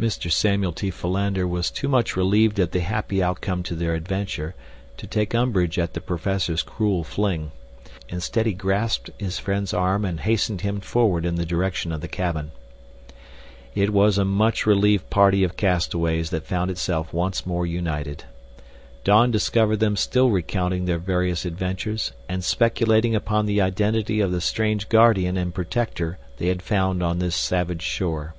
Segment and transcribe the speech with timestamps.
[0.00, 0.32] Mr.
[0.32, 0.90] Samuel T.
[0.90, 4.54] Philander was too much relieved at the happy outcome to their adventure
[4.96, 7.52] to take umbrage at the professor's cruel fling.
[8.08, 12.08] Instead he grasped his friend's arm and hastened him forward in the direction of the
[12.08, 12.52] cabin.
[13.74, 18.24] It was a much relieved party of castaways that found itself once more united.
[19.04, 24.40] Dawn discovered them still recounting their various adventures and speculating upon the identity of the
[24.40, 28.32] strange guardian and protector they had found on this savage shore.